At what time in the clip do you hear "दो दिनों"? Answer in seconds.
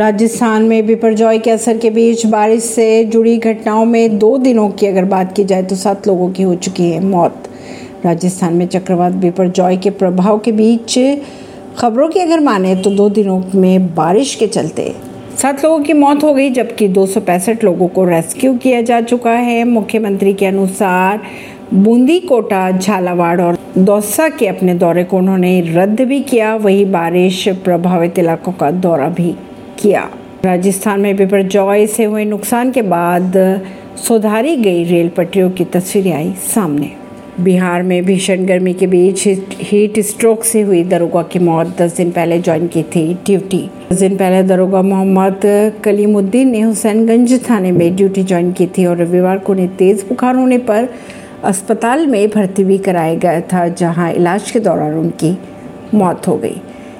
4.18-4.68, 12.90-13.42